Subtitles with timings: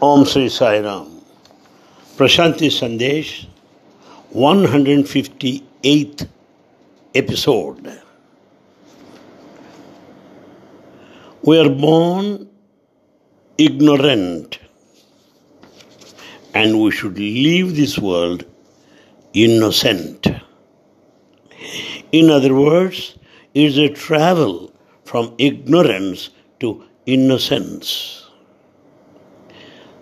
[0.00, 1.20] Om Sri Sai Ram.
[2.16, 3.46] Prashanti Sandesh,
[4.32, 6.28] 158th
[7.16, 8.00] episode.
[11.42, 12.48] We are born
[13.58, 14.60] ignorant
[16.54, 18.44] and we should leave this world
[19.32, 20.28] innocent.
[22.12, 23.16] In other words,
[23.52, 24.72] it is a travel
[25.02, 26.30] from ignorance
[26.60, 28.27] to innocence.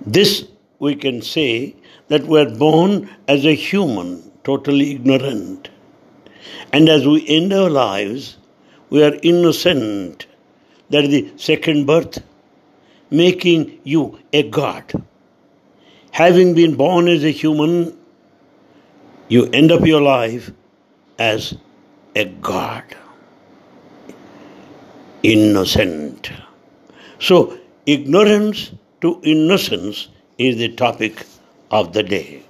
[0.06, 0.46] This
[0.78, 1.74] we can say
[2.08, 5.68] that we are born as a human, totally ignorant.
[6.72, 8.36] And as we end our lives,
[8.90, 10.26] we are innocent.
[10.90, 12.22] That is the second birth,
[13.10, 14.92] making you a God.
[16.12, 17.98] Having been born as a human,
[19.28, 20.52] you end up your life
[21.18, 21.56] as
[22.14, 22.84] a God.
[25.24, 26.30] Innocent.
[27.18, 28.70] So, ignorance
[29.06, 31.24] to innocence is the topic
[31.70, 32.42] of the day.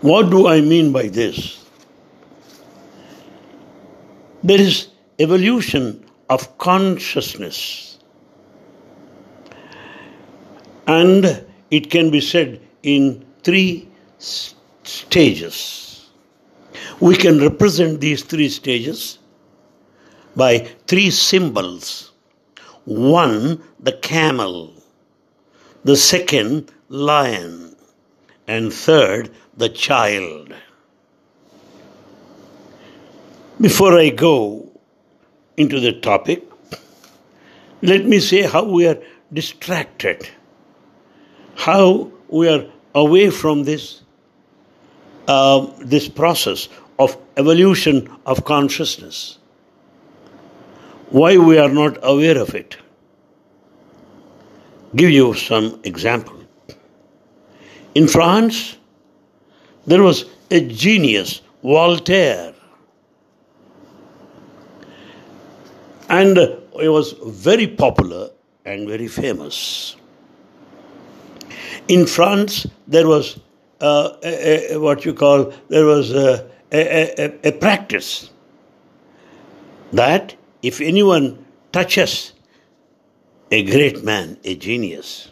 [0.00, 1.64] What do I mean by this?
[4.44, 4.88] There is
[5.18, 7.98] evolution of consciousness.
[10.86, 16.08] And it can be said in three stages.
[17.00, 19.18] We can represent these three stages
[20.36, 22.12] by three symbols.
[22.84, 24.75] One, the camel.
[25.86, 27.76] The second, lion.
[28.48, 30.52] And third, the child.
[33.60, 34.68] Before I go
[35.56, 36.42] into the topic,
[37.82, 38.98] let me say how we are
[39.32, 40.28] distracted,
[41.54, 44.02] how we are away from this,
[45.28, 49.38] uh, this process of evolution of consciousness,
[51.10, 52.76] why we are not aware of it.
[54.96, 56.36] Give you some example.
[57.94, 58.78] In France,
[59.86, 62.54] there was a genius, Voltaire,
[66.08, 66.36] and
[66.80, 68.30] he was very popular
[68.64, 69.96] and very famous.
[71.88, 73.38] In France, there was
[73.80, 78.30] uh, a, a, what you call there was a, a practice
[79.92, 82.32] that if anyone touches
[83.50, 85.30] a great man, a genius,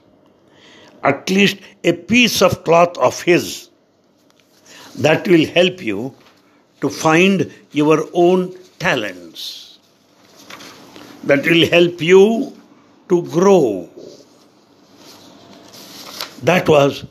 [1.02, 3.70] at least a piece of cloth of his
[4.96, 6.14] that will help you
[6.80, 9.78] to find your own talents,
[11.24, 12.56] that will help you
[13.08, 13.88] to grow.
[16.42, 17.04] That was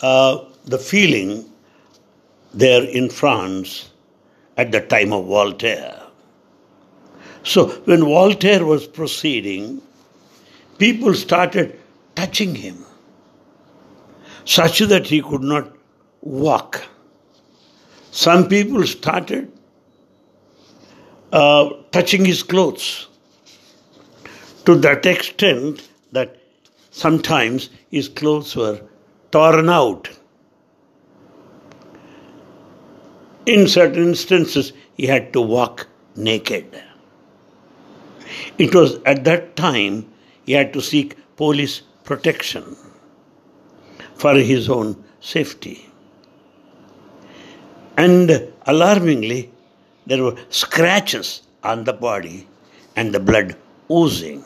[0.00, 1.50] uh, the feeling
[2.52, 3.90] there in France
[4.56, 6.00] at the time of Voltaire.
[7.42, 9.82] So, when Voltaire was proceeding,
[10.78, 11.78] people started
[12.14, 12.84] touching him
[14.44, 15.72] such that he could not
[16.20, 16.86] walk.
[18.10, 19.50] Some people started
[21.32, 23.08] uh, touching his clothes
[24.64, 26.36] to that extent that
[26.90, 28.80] sometimes his clothes were
[29.30, 30.08] torn out.
[33.46, 36.82] In certain instances, he had to walk naked.
[38.58, 40.10] It was at that time
[40.44, 42.76] he had to seek police protection
[44.16, 45.88] for his own safety.
[47.96, 49.50] And alarmingly,
[50.06, 52.46] there were scratches on the body
[52.96, 53.56] and the blood
[53.90, 54.44] oozing.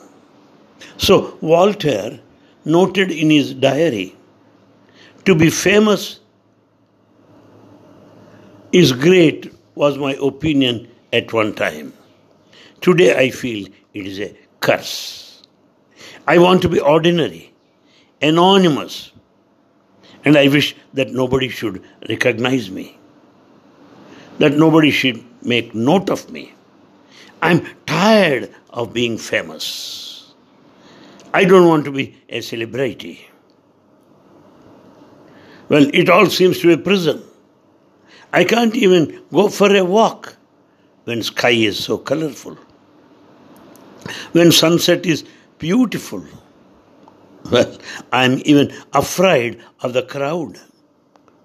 [0.97, 2.19] So Voltaire
[2.65, 4.15] noted in his diary
[5.25, 6.19] to be famous
[8.71, 11.93] is great, was my opinion at one time.
[12.81, 15.28] Today I feel it is a curse.
[16.29, 17.51] I want to be ordinary,
[18.21, 19.11] anonymous,
[20.23, 22.99] and I wish that nobody should recognize me,
[24.37, 26.53] that nobody should make note of me.
[27.41, 30.35] I'm tired of being famous.
[31.33, 33.27] I don't want to be a celebrity.
[35.67, 37.23] Well, it all seems to be a prison.
[38.31, 40.35] I can't even go for a walk
[41.05, 42.55] when sky is so colorful,
[44.33, 45.25] when sunset is
[45.59, 46.23] beautiful.
[47.51, 47.77] Well,
[48.11, 50.59] I'm even afraid of the crowd.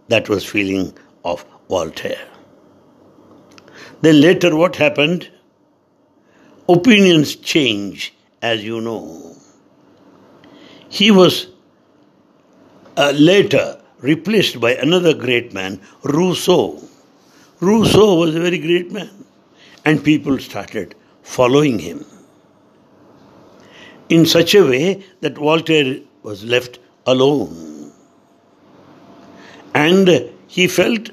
[0.09, 2.27] That was feeling of Voltaire.
[4.01, 5.31] Then later what happened?
[6.69, 9.37] Opinions change, as you know.
[10.89, 11.49] He was
[12.97, 16.83] uh, later replaced by another great man, Rousseau.
[17.61, 19.25] Rousseau was a very great man,
[19.85, 22.05] and people started following him
[24.09, 27.93] in such a way that Voltaire was left alone.
[29.75, 31.11] And he felt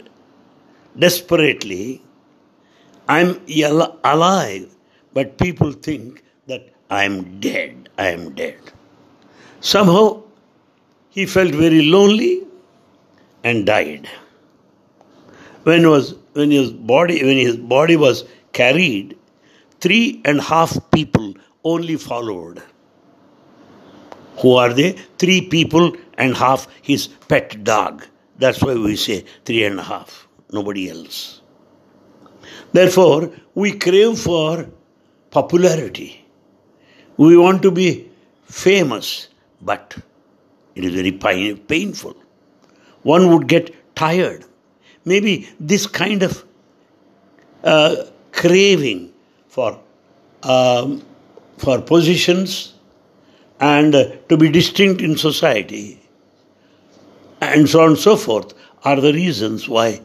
[0.97, 2.01] desperately,
[3.07, 3.39] I'm
[4.03, 4.75] alive,
[5.13, 8.59] but people think that I'm dead, I am dead.
[9.61, 10.23] Somehow
[11.09, 12.43] he felt very lonely
[13.43, 14.09] and died.
[15.63, 18.23] When was when his body when his body was
[18.53, 19.17] carried,
[19.79, 21.33] three and a half people
[21.63, 22.61] only followed.
[24.41, 24.93] Who are they?
[25.17, 28.05] Three people and half his pet dog.
[28.37, 31.41] That's why we say three and a half, nobody else.
[32.73, 34.69] Therefore, we crave for
[35.29, 36.25] popularity.
[37.17, 38.09] We want to be
[38.45, 39.27] famous,
[39.61, 39.95] but
[40.73, 42.15] it is very painful.
[43.03, 44.45] One would get tired.
[45.05, 46.43] Maybe this kind of
[47.63, 49.13] uh, craving
[49.47, 49.79] for
[50.43, 51.03] um,
[51.57, 52.73] for positions
[53.61, 53.93] and
[54.27, 56.01] to be distinct in society
[57.41, 58.53] and so on and so forth
[58.83, 60.01] are the reasons why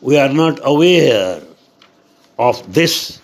[0.00, 1.40] we are not aware
[2.38, 3.20] of this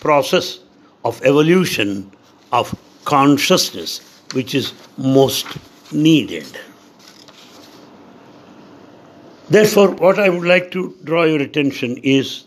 [0.00, 0.60] process
[1.04, 2.10] of evolution
[2.52, 2.74] of
[3.04, 4.00] consciousness
[4.32, 5.46] which is most
[5.92, 6.46] needed.
[9.48, 12.44] Therefore, what I would like to draw your attention is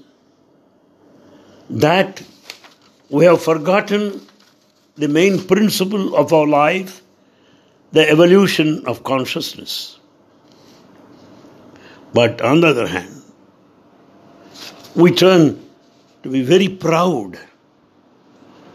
[1.69, 2.23] that
[3.09, 4.21] we have forgotten
[4.95, 7.01] the main principle of our life,
[7.91, 9.99] the evolution of consciousness.
[12.13, 13.21] But on the other hand,
[14.95, 15.67] we turn
[16.21, 17.39] to be very proud.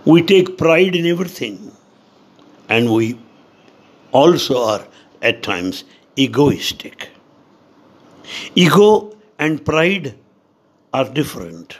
[0.04, 1.72] We take pride in everything.
[2.68, 3.18] And we
[4.12, 4.86] also are
[5.22, 5.84] at times
[6.16, 7.10] egoistic.
[8.54, 10.18] Ego and pride
[10.92, 11.78] are different.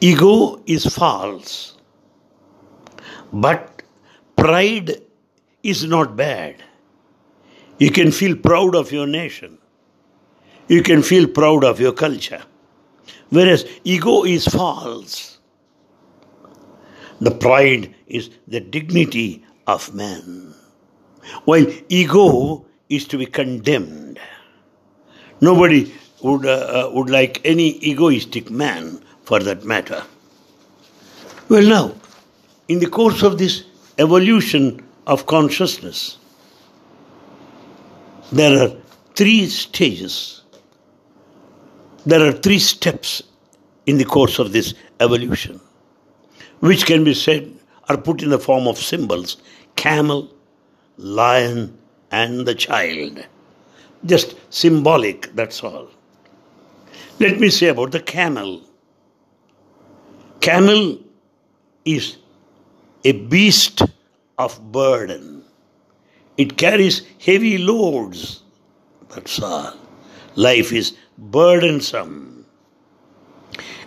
[0.00, 1.76] Ego is false,
[3.34, 3.82] but
[4.36, 5.02] pride
[5.62, 6.62] is not bad.
[7.78, 9.58] You can feel proud of your nation.
[10.68, 12.42] You can feel proud of your culture.
[13.30, 15.38] Whereas ego is false.
[17.20, 20.54] The pride is the dignity of man.
[21.44, 24.20] While ego is to be condemned.
[25.40, 25.92] Nobody
[26.22, 30.04] would, uh, uh, would like any egoistic man for that matter.
[31.48, 31.94] Well, now,
[32.68, 33.64] in the course of this
[33.98, 36.18] evolution of consciousness,
[38.32, 38.76] there are
[39.14, 40.42] three stages.
[42.06, 43.22] There are three steps
[43.86, 45.60] in the course of this evolution,
[46.60, 47.52] which can be said
[47.88, 49.36] are put in the form of symbols
[49.76, 50.32] camel,
[50.96, 51.76] lion,
[52.10, 53.26] and the child.
[54.06, 55.88] Just symbolic, that's all.
[57.18, 58.62] Let me say about the camel.
[60.40, 60.98] Camel
[61.84, 62.16] is
[63.04, 63.82] a beast
[64.38, 65.44] of burden.
[66.36, 68.42] It carries heavy loads.
[69.10, 69.74] That's all.
[70.34, 72.46] Life is burdensome.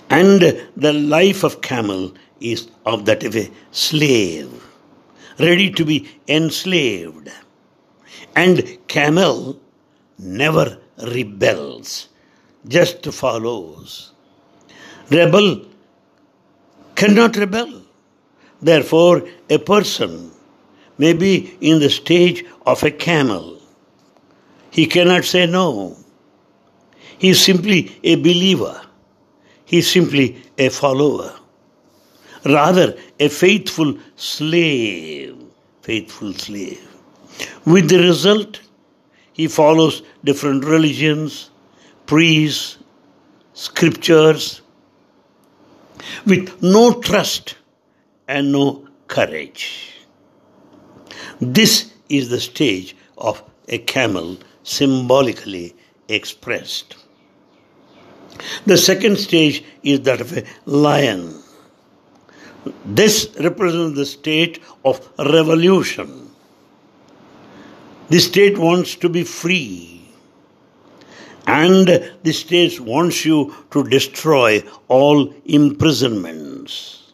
[0.10, 0.42] And
[0.78, 4.50] the life of camel is of that of a slave,
[5.40, 7.30] ready to be enslaved.
[8.36, 9.60] And camel
[10.18, 12.08] never rebels,
[12.68, 14.14] just follows.
[15.10, 15.66] Rebel
[16.96, 17.87] cannot rebel.
[18.62, 20.32] Therefore, a person
[20.98, 23.60] may be in the stage of a camel.
[24.72, 25.96] He cannot say no.
[27.18, 28.82] He is simply a believer.
[29.66, 31.34] He is simply a follower.
[32.46, 35.36] Rather, a faithful slave.
[35.82, 36.84] Faithful slave.
[37.66, 38.62] With the result,
[39.34, 41.52] he follows different religions,
[42.06, 42.78] priests,
[43.54, 44.62] scriptures,
[46.26, 47.56] with no trust
[48.28, 49.94] and no courage.
[51.40, 55.76] This is the stage of a camel symbolically
[56.08, 56.96] expressed.
[58.66, 61.42] The second stage is that of a lion.
[62.86, 66.30] This represents the state of revolution.
[68.10, 69.98] The state wants to be free
[71.48, 71.88] and
[72.24, 77.07] the state wants you to destroy all imprisonments.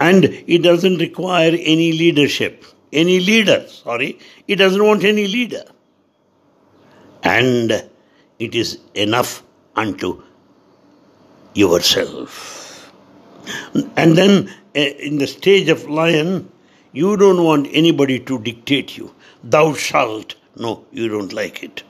[0.00, 5.64] And it doesn't require any leadership, any leader, sorry, it doesn't want any leader.
[7.22, 7.70] And
[8.38, 9.42] it is enough
[9.76, 10.22] unto
[11.52, 12.90] yourself.
[13.94, 16.50] And then eh, in the stage of lion,
[16.92, 19.14] you don't want anybody to dictate you.
[19.44, 20.34] Thou shalt.
[20.56, 21.82] No, you don't like it.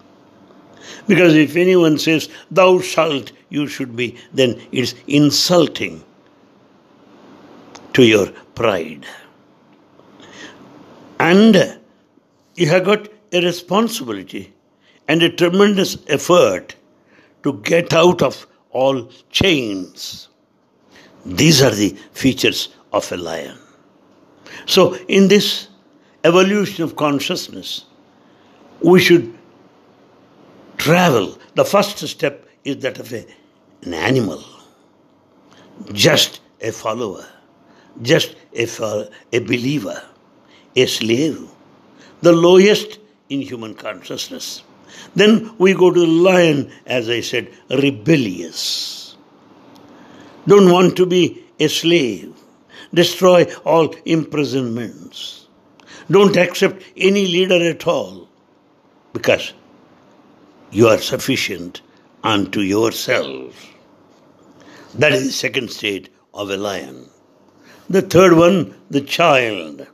[1.07, 6.03] Because if anyone says, Thou shalt, you should be, then it's insulting
[7.95, 9.07] to your pride.
[11.19, 11.79] And
[12.55, 14.53] you have got a responsibility
[15.09, 16.75] and a tremendous effort
[17.43, 20.29] to get out of all chains.
[21.27, 23.59] These are the features of a lion.
[24.67, 25.69] So, in this
[26.25, 27.85] evolution of consciousness,
[28.83, 29.37] we should
[30.79, 31.39] travel.
[31.55, 33.27] The first step is that of a,
[33.83, 34.43] an animal,
[35.93, 37.27] just a follower,
[38.03, 40.03] just a, a believer,
[40.77, 41.49] a slave,
[42.23, 44.63] the lowest in human consciousness.
[45.15, 49.17] Then we go to the lion, as I said, rebellious.
[50.47, 52.35] Don't want to be a slave.
[52.93, 55.47] Destroy all imprisonments.
[56.11, 58.29] Don't accept any leader at all
[59.13, 59.53] because
[60.73, 61.83] you are sufficient
[62.25, 63.75] unto yourself.
[64.95, 67.09] That is the second state of a lion.
[67.91, 69.85] The third one, the child.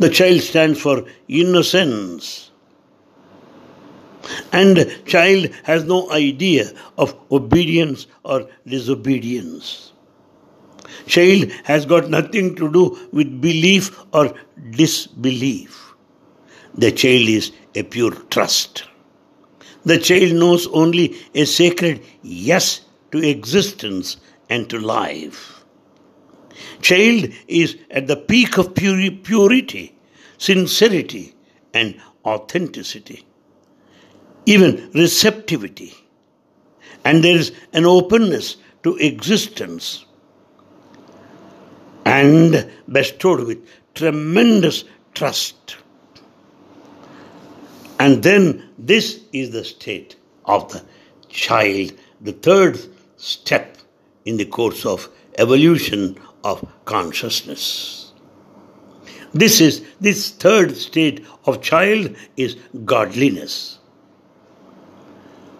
[0.00, 2.50] The child stands for innocence.
[4.50, 9.92] And child has no idea of obedience or disobedience.
[11.06, 14.34] Child has got nothing to do with belief or
[14.70, 15.94] disbelief.
[16.74, 18.82] The child is a pure trust.
[19.84, 22.80] The child knows only a sacred yes
[23.12, 24.16] to existence
[24.50, 25.55] and to life.
[26.80, 29.96] Child is at the peak of purity,
[30.38, 31.34] sincerity,
[31.72, 33.26] and authenticity
[34.46, 35.94] even receptivity.
[37.04, 40.04] And there is an openness to existence
[42.04, 44.84] and bestowed with tremendous
[45.14, 45.76] trust.
[47.98, 50.84] And then this is the state of the
[51.28, 52.78] child, the third
[53.16, 53.78] step
[54.24, 55.08] in the course of
[55.38, 56.18] evolution
[56.50, 58.12] of consciousness.
[59.32, 63.78] This is this third state of child is godliness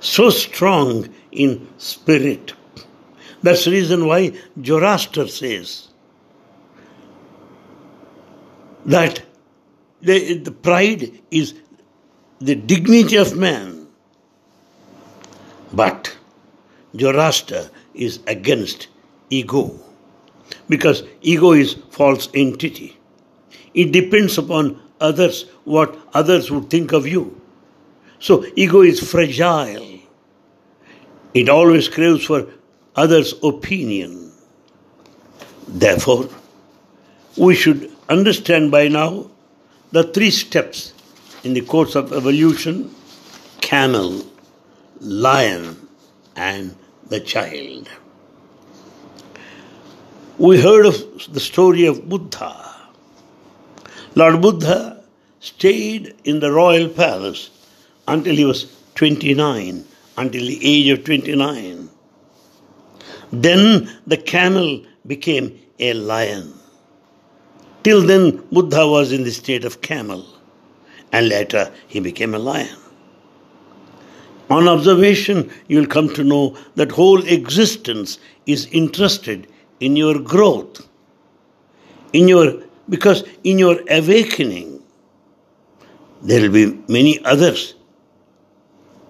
[0.07, 2.53] so strong in spirit.
[3.43, 4.33] That's the reason why
[4.65, 5.89] Zoroaster says
[8.87, 9.23] that
[10.01, 11.55] the, the pride is
[12.39, 13.89] the dignity of man.
[15.73, 16.17] But
[16.97, 18.89] Zoroaster is against
[19.29, 19.79] ego
[20.69, 22.97] because ego is false entity.
[23.75, 27.41] It depends upon others, what others would think of you.
[28.19, 30.01] So ego is fragile.
[31.35, 32.47] It always craves for
[32.95, 34.33] others' opinion.
[35.69, 36.29] Therefore,
[37.37, 39.31] we should understand by now
[39.93, 40.95] the three steps
[41.45, 42.95] in the course of evolution
[43.61, 44.25] camel,
[45.01, 45.89] lion,
[46.37, 46.77] and
[47.09, 47.89] the child.
[50.39, 52.75] We heard of the story of Buddha.
[54.15, 55.03] Lord Buddha
[55.41, 57.51] stayed in the royal palace
[58.07, 59.85] until he was 29
[60.19, 61.89] until the age of 29.
[63.33, 66.53] Then the camel became a lion.
[67.83, 70.27] Till then, Buddha was in the state of camel,
[71.13, 72.77] and later he became a lion.
[74.51, 79.47] On observation, you will come to know that whole existence is interested
[79.81, 80.87] in your growth,
[82.13, 84.83] in your because in your awakening,
[86.23, 87.75] there will be many others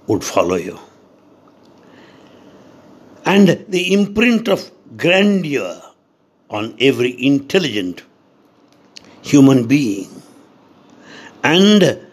[0.06, 0.78] would follow you
[3.26, 5.82] and the imprint of grandeur
[6.49, 8.02] on every intelligent
[9.20, 10.23] human being.
[11.42, 12.06] And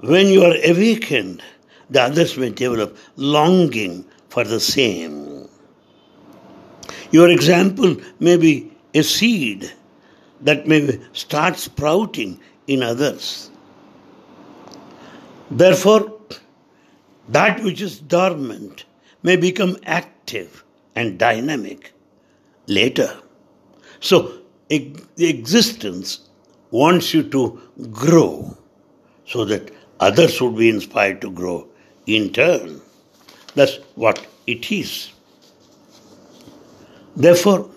[0.00, 1.42] when you are awakened,
[1.88, 5.37] the others may develop longing for the same.
[7.10, 9.72] Your example may be a seed
[10.42, 13.50] that may start sprouting in others.
[15.50, 16.20] Therefore,
[17.28, 18.84] that which is dormant
[19.22, 21.92] may become active and dynamic
[22.66, 23.16] later.
[24.00, 24.38] So,
[24.68, 26.28] the existence
[26.70, 27.60] wants you to
[27.90, 28.56] grow
[29.26, 31.66] so that others would be inspired to grow
[32.06, 32.80] in turn.
[33.54, 35.10] That's what it is.
[37.18, 37.68] Therefore,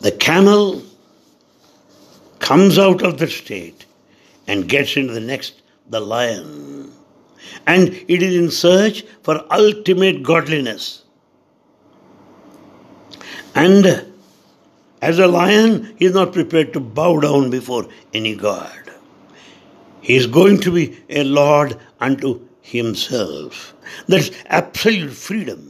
[0.00, 0.82] the camel
[2.38, 3.86] comes out of the state
[4.46, 6.92] and gets into the next, the lion
[7.66, 11.04] and it is in search for ultimate godliness.
[13.54, 14.06] And
[15.02, 18.92] as a lion, he is not prepared to bow down before any god.
[20.00, 23.74] He is going to be a lord unto himself.
[24.06, 25.69] That's absolute freedom.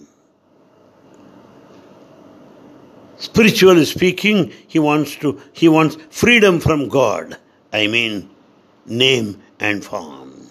[3.21, 7.39] Spiritually speaking, he wants to he wants freedom from God.
[7.73, 8.29] I mean
[8.87, 10.51] name and form.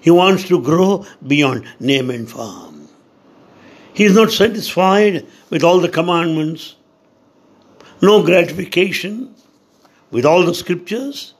[0.00, 2.88] He wants to grow beyond name and form.
[3.92, 6.76] He is not satisfied with all the commandments,
[8.02, 9.34] no gratification
[10.10, 11.34] with all the scriptures,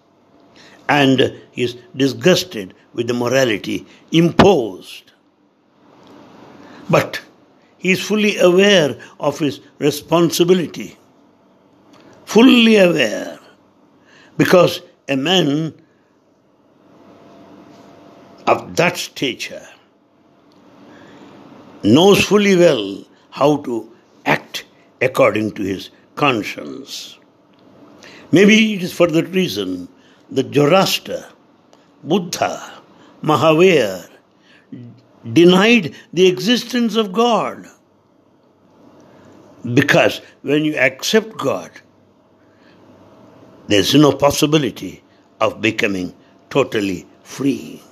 [0.89, 5.13] and he is disgusted with the morality imposed.
[6.89, 7.21] But
[7.85, 10.97] he is fully aware of his responsibility.
[12.25, 13.39] Fully aware.
[14.39, 15.75] Because a man
[18.47, 19.69] of that stature
[21.83, 24.65] knows fully well how to act
[25.03, 27.19] according to his conscience.
[28.33, 29.89] Maybe it is for that reason
[30.31, 31.27] that Zoroaster,
[32.03, 32.81] Buddha,
[33.23, 34.09] Mahavir
[35.33, 37.67] denied the existence of God.
[39.73, 41.71] Because when you accept God,
[43.67, 45.03] there's no possibility
[45.41, 46.15] of becoming
[46.51, 47.83] totally free.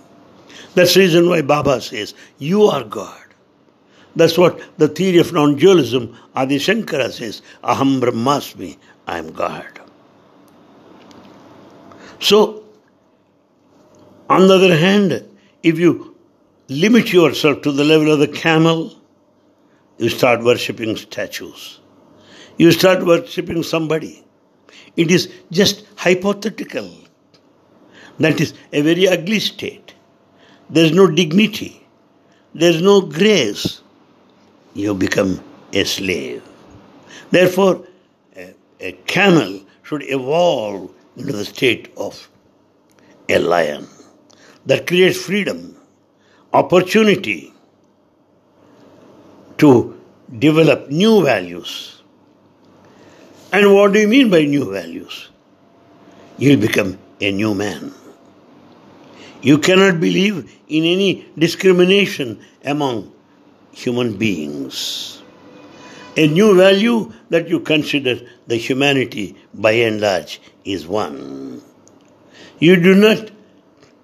[0.75, 3.19] That's the reason why Baba says, You are God.
[4.15, 9.81] That's what the theory of non dualism, Adi Shankara says, Aham Brahmasmi, I am God.
[12.21, 12.65] So,
[14.29, 15.27] on the other hand,
[15.63, 16.12] if you
[16.81, 18.95] limit yourself to the level of the camel,
[19.99, 21.81] you start worshipping statues.
[22.59, 24.25] You start worshipping somebody.
[24.97, 26.91] It is just hypothetical.
[28.19, 29.95] That is a very ugly state.
[30.69, 31.87] There is no dignity.
[32.55, 33.81] There is no grace.
[34.75, 36.43] You become a slave.
[37.31, 37.87] Therefore,
[38.37, 42.29] a, a camel should evolve into the state of
[43.29, 43.87] a lion
[44.67, 45.77] that creates freedom,
[46.53, 47.53] opportunity
[49.59, 49.99] to
[50.39, 52.03] develop new values.
[53.53, 55.31] And what do you mean by new values?
[56.39, 57.95] You'll become a new man.
[59.43, 63.13] You cannot believe in any discrimination among
[63.73, 65.23] human beings.
[66.17, 71.63] A new value that you consider the humanity by and large is one.
[72.59, 73.31] You do not,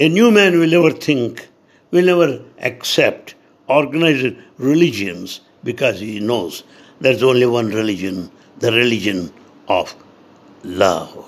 [0.01, 1.49] a new man will ever think,
[1.91, 3.35] will never accept
[3.67, 6.63] organized religions because he knows
[7.01, 9.33] there's only one religion, the religion
[9.69, 9.95] of
[10.65, 11.25] love.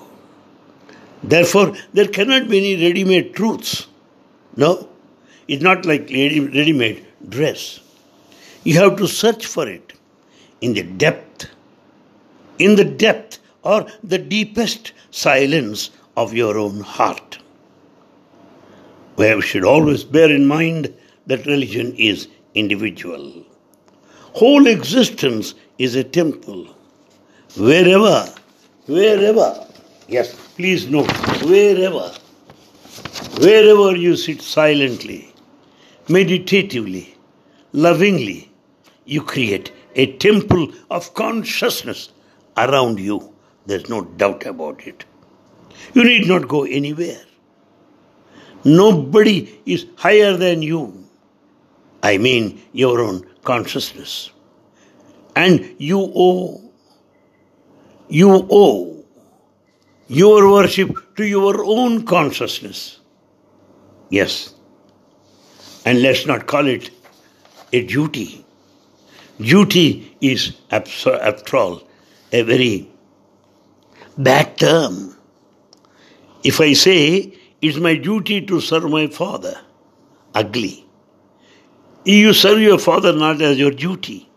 [1.23, 3.87] Therefore, there cannot be any ready made truths.
[4.55, 4.89] No,
[5.47, 7.79] it's not like ready made dress.
[8.63, 9.93] You have to search for it
[10.61, 11.47] in the depth,
[12.59, 17.39] in the depth or the deepest silence of your own heart.
[19.21, 20.91] We should always bear in mind
[21.27, 23.45] that religion is individual.
[24.33, 26.65] Whole existence is a temple.
[27.55, 28.27] Wherever,
[28.87, 29.67] wherever,
[30.07, 31.11] yes, please note,
[31.43, 32.11] wherever,
[33.45, 35.31] wherever you sit silently,
[36.09, 37.15] meditatively,
[37.73, 38.51] lovingly,
[39.05, 42.09] you create a temple of consciousness
[42.57, 43.31] around you.
[43.67, 45.05] There's no doubt about it.
[45.93, 47.21] You need not go anywhere.
[48.63, 51.07] Nobody is higher than you.
[52.03, 54.31] I mean your own consciousness.
[55.35, 56.61] And you owe,
[58.09, 59.03] you owe
[60.07, 62.99] your worship to your own consciousness.
[64.09, 64.53] Yes.
[65.85, 66.91] And let's not call it
[67.71, 68.45] a duty.
[69.39, 71.81] Duty is, after all,
[72.31, 72.91] a very
[74.17, 75.15] bad term.
[76.43, 79.59] If I say it's my duty to serve my father,
[80.33, 80.85] ugly.
[82.03, 84.29] You serve your father not as your duty.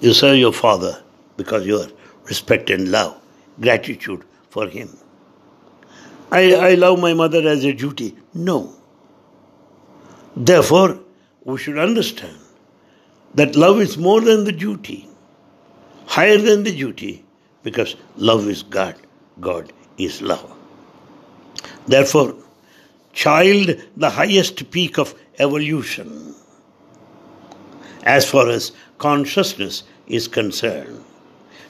[0.00, 1.02] You serve your father
[1.36, 1.88] because you are
[2.24, 3.20] respect and love,
[3.60, 4.88] gratitude for him.
[6.32, 8.16] I, I love my mother as a duty.
[8.34, 8.74] No.
[10.36, 10.98] Therefore,
[11.44, 12.36] we should understand
[13.34, 15.08] that love is more than the duty,
[16.06, 17.24] higher than the duty,
[17.62, 18.96] because love is God.
[19.40, 20.53] God is love.
[21.86, 22.34] Therefore,
[23.12, 26.34] child, the highest peak of evolution,
[28.04, 31.02] as far as consciousness is concerned.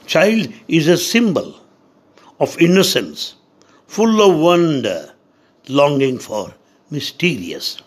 [0.07, 1.55] Child is a symbol
[2.40, 3.35] of innocence,
[3.87, 5.12] full of wonder,
[5.68, 6.55] longing for
[6.90, 7.81] mysterious.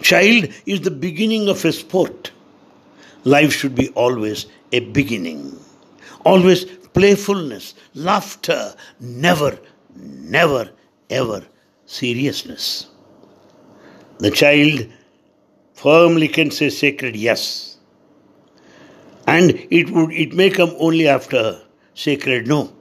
[0.00, 2.30] Child is the beginning of a sport.
[3.24, 5.58] Life should be always a beginning.
[6.24, 9.58] Always playfulness, laughter, never,
[9.94, 10.70] never,
[11.10, 11.44] ever
[11.86, 12.88] seriousness.
[14.18, 14.86] The child
[15.74, 17.76] firmly can say sacred yes.
[19.26, 21.60] And it would it may come only after
[21.94, 22.72] sacred no.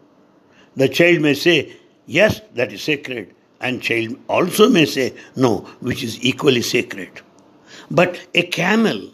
[0.76, 3.34] The child may say, Yes, that is sacred.
[3.62, 7.10] And child also may say no, which is equally sacred.
[7.90, 9.12] But a camel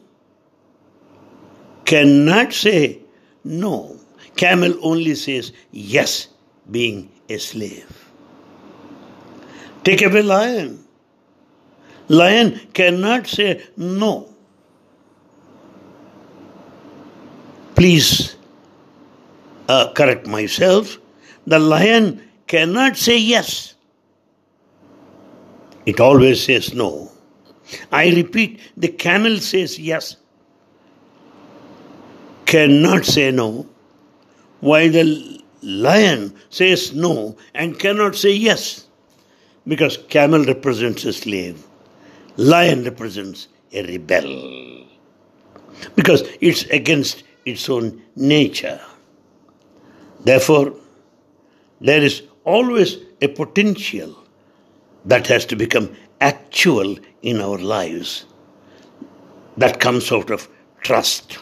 [1.85, 2.99] cannot say
[3.43, 3.97] no.
[4.35, 6.27] Camel only says yes,
[6.69, 8.00] being a slave.
[9.83, 10.85] Take away lion.
[12.07, 14.29] Lion cannot say no.
[17.75, 18.35] Please
[19.67, 20.97] uh, correct myself.
[21.47, 23.75] The lion cannot say yes.
[25.85, 27.11] It always says no.
[27.91, 30.17] I repeat, the camel says yes,
[32.45, 33.67] cannot say no,
[34.59, 38.87] Why the lion says no and cannot say yes,
[39.67, 41.65] because camel represents a slave,
[42.37, 44.85] lion represents a rebel,
[45.95, 48.81] because it's against its own nature.
[50.21, 50.73] Therefore,
[51.79, 54.15] there is always a potential
[55.05, 58.25] that has to become actual in our lives
[59.57, 60.47] that comes out of
[60.81, 61.39] trust.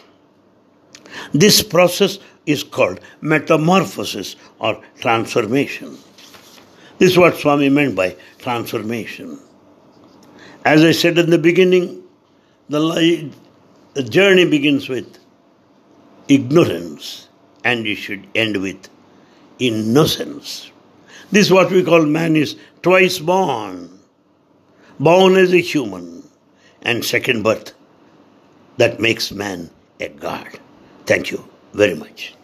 [1.32, 5.98] This process is called metamorphosis or transformation.
[7.00, 9.38] This is what Swami meant by transformation.
[10.66, 12.02] As I said in the beginning,
[12.68, 13.30] the,
[13.94, 15.18] the journey begins with
[16.28, 17.28] ignorance
[17.64, 18.90] and it should end with
[19.58, 20.70] innocence.
[21.32, 23.98] This is what we call man is twice born.
[24.98, 26.28] Born as a human
[26.82, 27.72] and second birth
[28.76, 30.48] that makes man a god.
[31.06, 32.34] Thank you very much.